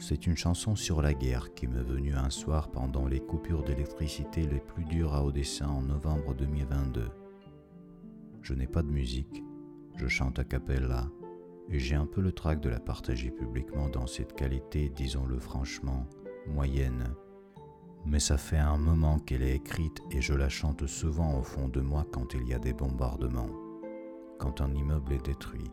[0.00, 4.46] C'est une chanson sur la guerre qui m'est venue un soir pendant les coupures d'électricité
[4.46, 7.10] les plus dures à Odessa en novembre 2022.
[8.40, 9.44] Je n'ai pas de musique,
[9.96, 11.06] je chante a cappella
[11.68, 16.06] et j'ai un peu le trac de la partager publiquement dans cette qualité, disons-le franchement,
[16.46, 17.14] moyenne.
[18.06, 21.68] Mais ça fait un moment qu'elle est écrite et je la chante souvent au fond
[21.68, 23.50] de moi quand il y a des bombardements,
[24.38, 25.70] quand un immeuble est détruit,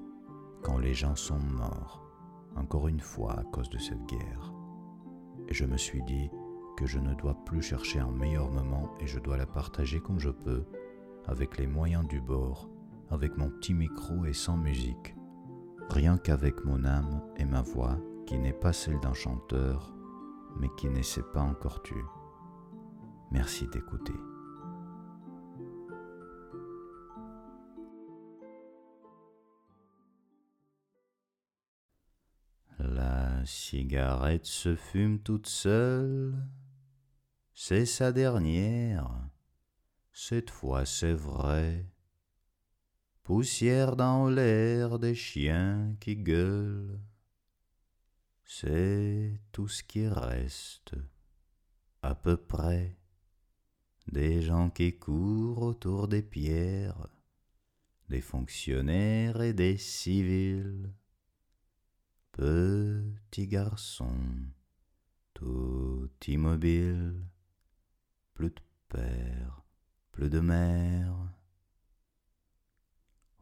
[0.63, 2.06] quand les gens sont morts
[2.57, 4.53] encore une fois à cause de cette guerre.
[5.47, 6.29] Et je me suis dit
[6.77, 10.19] que je ne dois plus chercher un meilleur moment et je dois la partager comme
[10.19, 10.65] je peux,
[11.25, 12.69] avec les moyens du bord,
[13.09, 15.15] avec mon petit micro et sans musique,
[15.89, 19.93] rien qu'avec mon âme et ma voix qui n'est pas celle d'un chanteur,
[20.59, 21.01] mais qui ne
[21.33, 22.05] pas encore tue.
[23.31, 24.13] Merci d'écouter.
[33.47, 36.35] Cigarette se fume toute seule,
[37.53, 39.09] c'est sa dernière,
[40.11, 41.89] cette fois c'est vrai.
[43.23, 46.99] Poussière dans l'air des chiens qui gueulent,
[48.43, 50.95] c'est tout ce qui reste,
[52.01, 52.97] à peu près,
[54.11, 57.07] des gens qui courent autour des pierres,
[58.09, 60.93] des fonctionnaires et des civils
[62.37, 64.13] Petit garçon,
[65.33, 67.15] tout immobile,
[68.35, 69.63] plus de père,
[70.11, 71.15] plus de mère.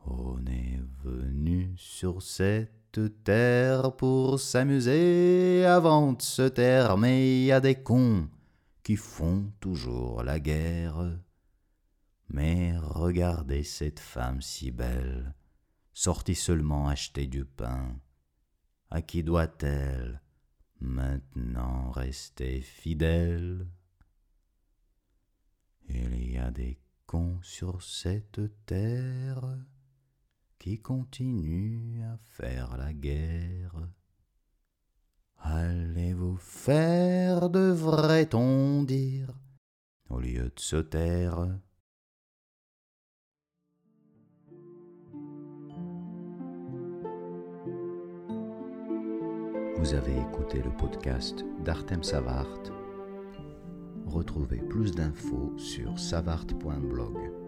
[0.05, 7.59] On est venu sur cette terre pour s'amuser avant de se taire, mais y a
[7.59, 8.30] des cons
[8.81, 11.19] qui font toujours la guerre.
[12.30, 15.36] Mais regardez cette femme si belle,
[15.91, 17.99] sortie seulement acheter du pain
[18.95, 20.22] à qui doit-elle
[20.80, 23.67] maintenant rester fidèle?
[25.89, 29.60] Il y a des cons sur cette terre
[30.60, 33.76] qui continuent à faire la guerre.
[35.39, 39.38] Allez-vous faire, devrait-on dire,
[40.08, 41.60] au lieu de se taire?
[49.77, 52.59] Vous avez écouté le podcast d'Artem Savart.
[54.05, 57.45] Retrouvez plus d'infos sur savart.blog.